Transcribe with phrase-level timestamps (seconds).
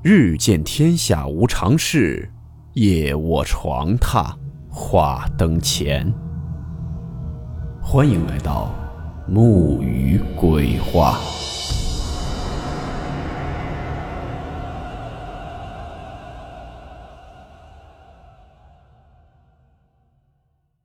[0.00, 2.30] 日见天下无常事，
[2.74, 4.32] 夜卧床榻
[4.70, 6.08] 话灯前。
[7.82, 8.72] 欢迎来到
[9.26, 11.18] 木鱼鬼话。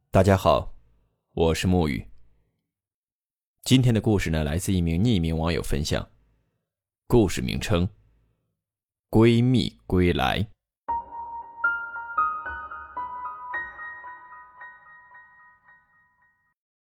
[0.09, 0.73] 大家好，
[1.35, 2.03] 我是木鱼。
[3.61, 6.09] 今天的故事呢，来自一名匿名网友分享，
[7.05, 7.87] 故事名称。
[9.13, 10.43] 闺蜜归来。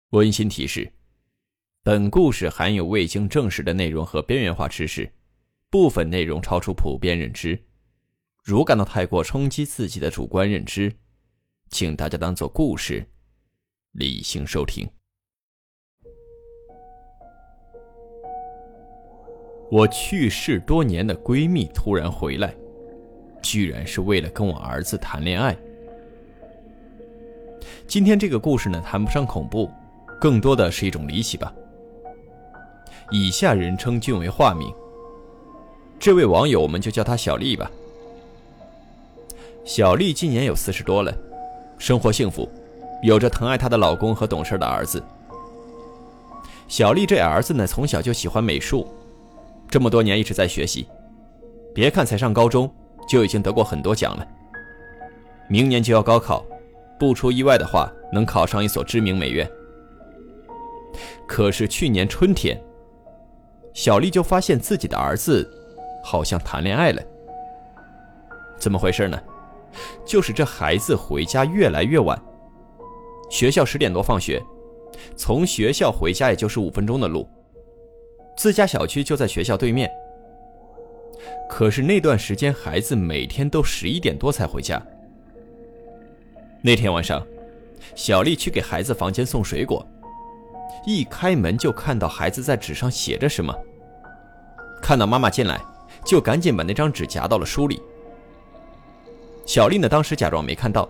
[0.10, 0.92] 温馨提示：
[1.84, 5.14] 本故事含有未经证实的内容和边缘化知识，
[5.70, 7.64] 部分内容超出普遍认知。
[8.44, 10.92] 如感到太过冲击自己的主观认知，
[11.70, 13.08] 请大家当做故事，
[13.92, 14.90] 理性收听。
[19.76, 22.56] 我去世多年的闺蜜突然回来，
[23.42, 25.54] 居然是为了跟我儿子谈恋爱。
[27.86, 29.70] 今天这个故事呢，谈不上恐怖，
[30.18, 31.54] 更多的是一种离奇吧。
[33.12, 34.74] 以下人称均为化名。
[36.00, 37.70] 这位网友，我们就叫她小丽吧。
[39.66, 41.14] 小丽今年有四十多了，
[41.78, 42.50] 生活幸福，
[43.04, 45.04] 有着疼爱她的老公和懂事的儿子。
[46.66, 48.88] 小丽这儿子呢，从小就喜欢美术。
[49.70, 50.88] 这么多年一直在学习，
[51.74, 52.74] 别看才上高中，
[53.08, 54.28] 就已经得过很多奖了。
[55.50, 56.46] 明年就要高考，
[57.00, 59.50] 不出意外的话，能考上一所知名美院。
[61.28, 62.60] 可是去年春天，
[63.74, 65.48] 小丽就发现自己的儿子
[66.04, 67.02] 好像谈恋爱了。
[68.58, 69.22] 怎么回事呢？
[70.06, 72.18] 就是这孩子回家越来越晚，
[73.30, 74.42] 学校十点多放学，
[75.18, 77.28] 从学校回家也就是五分钟的路。
[78.36, 79.90] 自家小区就在学校对面，
[81.50, 84.82] 可是那段时间孩子每天都十一点多才回家。
[86.62, 87.26] 那天晚上，
[87.96, 89.86] 小丽去给孩子房间送水果，
[90.86, 93.56] 一开门就看到孩子在纸上写着什么。
[94.82, 95.60] 看到妈妈进来，
[96.04, 97.82] 就赶紧把那张纸夹到了书里。
[99.46, 100.90] 小丽呢，当时假装没看到，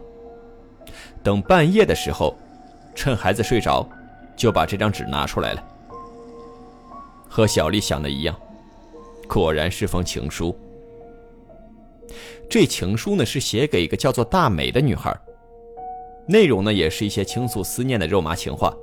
[1.21, 2.35] 等半夜的时候，
[2.95, 3.87] 趁孩子睡着，
[4.35, 5.63] 就把这张纸拿出来了。
[7.35, 8.33] 和小丽想的一样，
[9.27, 10.57] 果然是封情书。
[12.49, 15.13] 这情书呢是写给一个叫做大美的女孩，
[16.29, 18.73] 内容呢也是一些倾诉思念的肉麻情话。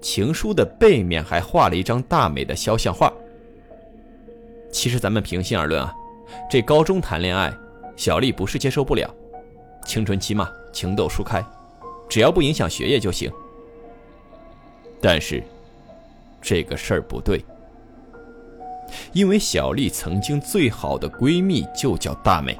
[0.00, 3.12] 情书的背面还画了一张大美的肖像画。
[4.70, 5.92] 其实咱们平心而论啊，
[6.48, 7.52] 这高中谈恋爱，
[7.96, 9.12] 小丽不是接受不了，
[9.84, 11.44] 青春期嘛，情窦初开，
[12.08, 13.28] 只要不影响学业就行。
[15.00, 15.42] 但是。
[16.40, 17.44] 这个事儿不对，
[19.12, 22.58] 因为小丽曾经最好的闺蜜就叫大美，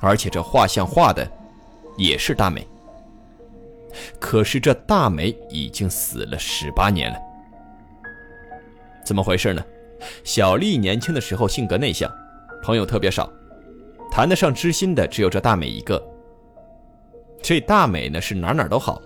[0.00, 1.28] 而且这画像画的
[1.96, 2.66] 也是大美。
[4.18, 7.18] 可是这大美已经死了十八年了，
[9.04, 9.62] 怎么回事呢？
[10.24, 12.10] 小丽年轻的时候性格内向，
[12.62, 13.30] 朋友特别少，
[14.10, 16.02] 谈得上知心的只有这大美一个。
[17.42, 19.02] 这大美呢是哪哪都好，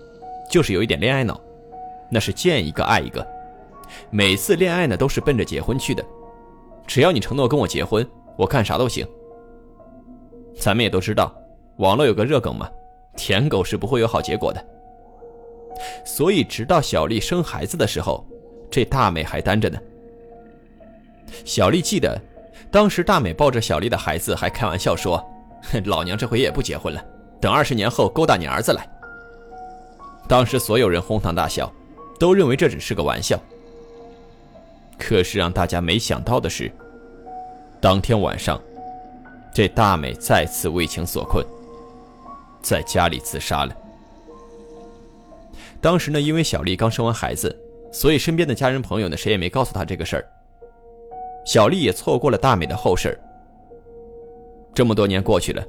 [0.48, 1.40] 就是有一点恋爱脑，
[2.10, 3.26] 那是见一个爱一个。
[4.10, 6.04] 每次恋爱呢，都是奔着结婚去的。
[6.86, 9.06] 只要你承诺跟我结婚，我干啥都行。
[10.58, 11.34] 咱们也都知道，
[11.78, 12.68] 网络有个热梗嘛，
[13.16, 14.64] 舔狗是不会有好结果的。
[16.04, 18.26] 所以，直到小丽生孩子的时候，
[18.70, 19.78] 这大美还单着呢。
[21.44, 22.18] 小丽记得，
[22.70, 25.22] 当时大美抱着小丽的孩子，还开玩笑说
[25.84, 27.04] ：“老娘这回也不结婚了，
[27.40, 28.88] 等二十年后勾搭你儿子来。”
[30.28, 31.70] 当时所有人哄堂大笑，
[32.18, 33.38] 都认为这只是个玩笑。
[34.98, 36.70] 可是让大家没想到的是，
[37.80, 38.60] 当天晚上，
[39.52, 41.44] 这大美再次为情所困，
[42.62, 43.76] 在家里自杀了。
[45.80, 47.54] 当时呢，因为小丽刚生完孩子，
[47.92, 50.26] 所以身边的家人朋友呢，谁也没告诉她这个事儿。
[51.44, 53.18] 小丽也错过了大美的后事儿。
[54.74, 55.64] 这么多年过去了，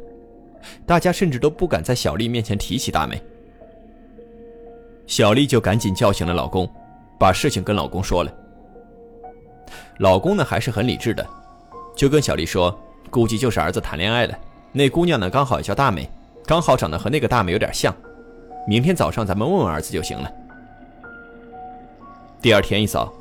[0.85, 3.21] 大家甚至都不敢在小丽面前提起大美。
[5.05, 6.67] 小丽就赶紧叫醒了老公，
[7.19, 8.33] 把事情跟老公说了。
[9.97, 11.25] 老公呢还是很理智的，
[11.95, 12.77] 就跟小丽说，
[13.09, 14.37] 估计就是儿子谈恋爱了。
[14.71, 16.09] 那姑娘呢刚好也叫大美，
[16.45, 17.95] 刚好长得和那个大美有点像。
[18.67, 20.31] 明天早上咱们问问儿子就行了。
[22.41, 23.11] 第二天一早，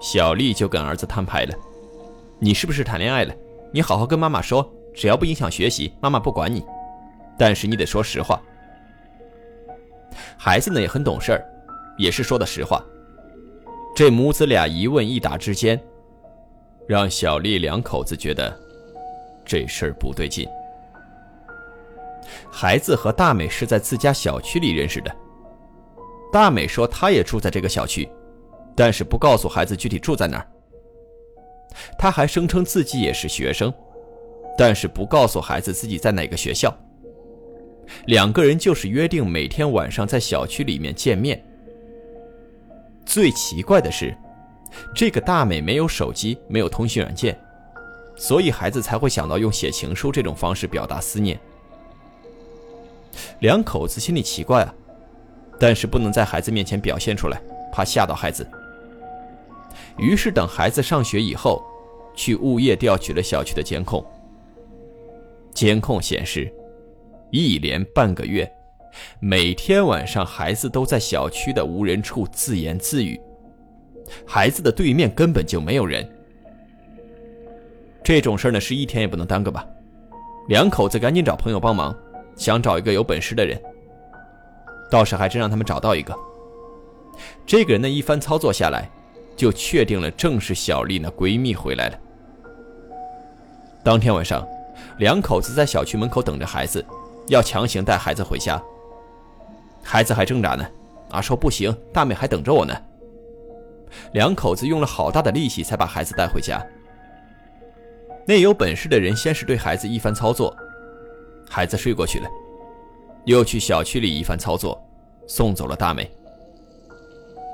[0.00, 1.54] 小丽就跟儿子摊牌了
[2.38, 3.34] ：“你是不是谈恋爱了？
[3.72, 6.64] 你好好跟妈妈说，只要不影响学习，妈妈不管你。
[7.38, 8.40] 但是你得说实话。”
[10.36, 11.44] 孩子呢也很懂事儿
[11.96, 12.82] 也是说的实话。
[13.96, 15.80] 这母子俩一问一答之间，
[16.86, 18.54] 让小丽两口子觉得
[19.42, 20.46] 这事儿不对劲。
[22.52, 25.10] 孩子和大美是在自家小区里认识的。
[26.30, 28.06] 大美说她也住在这个小区，
[28.74, 30.46] 但是不告诉孩子具体住在哪儿。
[31.96, 33.72] 她还声称自己也是学生，
[34.58, 36.70] 但是不告诉孩子自己在哪个学校。
[38.08, 41.42] 两个人就是约定每天晚上在小区里面见面。
[43.06, 44.14] 最奇怪的是，
[44.94, 47.38] 这个大美没有手机，没有通讯软件，
[48.16, 51.38] 所以孩子才会想到用写情书这种方式表达思念。
[53.40, 54.74] 两口子心里奇怪啊，
[55.58, 57.40] 但是不能在孩子面前表现出来，
[57.72, 58.46] 怕吓到孩子。
[59.96, 61.64] 于是等孩子上学以后，
[62.14, 64.04] 去物业调取了小区的监控。
[65.54, 66.52] 监控显示。
[67.32, 68.50] 一连半个月，
[69.20, 73.20] 每天晚上孩子都在小区的无人处自言自语。
[74.26, 76.08] 孩子的对面根本就没有人。
[78.02, 79.66] 这种事呢，是一天也不能耽搁吧？
[80.48, 81.96] 两口子赶紧找朋友帮忙，
[82.36, 83.60] 想找一个有本事的人。
[84.90, 86.16] 倒是还真让他们找到一个。
[87.44, 88.88] 这个人的一番操作下来，
[89.36, 91.98] 就确定了正是小丽那闺蜜回来了。
[93.82, 94.46] 当天晚上，
[94.98, 96.84] 两口子在小区门口等着孩子。
[97.28, 98.62] 要强行带孩子回家，
[99.86, 100.66] 孩子还挣扎呢，
[101.10, 102.74] 啊，说不行，大美还等着我呢。
[104.12, 106.60] 两口子用了好大的力气才把孩子带回家。
[108.26, 110.54] 那有本事的人先是对孩子一番操作，
[111.48, 112.28] 孩子睡过去了，
[113.26, 114.76] 又去小区里一番操作，
[115.28, 116.10] 送走了大美。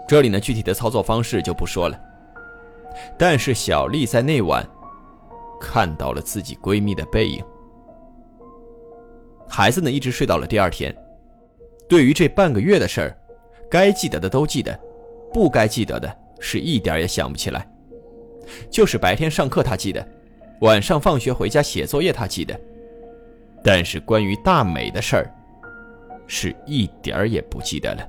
[0.08, 2.00] 这里呢，具体的操作方式就不说了。
[3.18, 4.66] 但是小丽在那晚
[5.60, 7.44] 看到了自己闺蜜的背影。
[9.46, 10.96] 孩子呢，一直睡到了第二天。
[11.92, 13.18] 对于这半个月的事儿，
[13.70, 14.74] 该记得的都记得，
[15.30, 16.10] 不该记得的
[16.40, 17.70] 是一点也想不起来。
[18.70, 20.02] 就是白天上课他记得，
[20.62, 22.58] 晚上放学回家写作业他记得，
[23.62, 25.30] 但是关于大美的事儿，
[26.26, 28.08] 是一点儿也不记得了。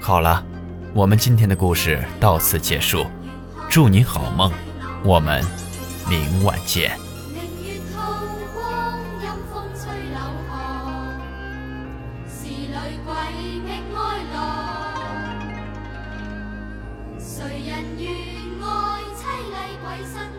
[0.00, 0.46] 好了，
[0.94, 3.04] 我们今天的故事到此结束。
[3.68, 4.52] 祝你好梦，
[5.04, 5.42] 我们
[6.08, 6.96] 明晚见。
[17.18, 18.08] 谁人愿
[18.62, 19.20] 爱凄
[19.50, 20.35] 厉鬼新？